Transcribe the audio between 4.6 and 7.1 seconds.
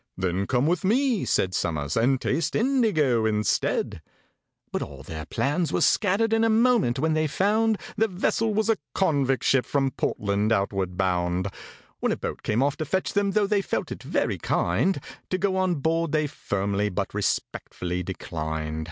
But all their plans were scattered in a moment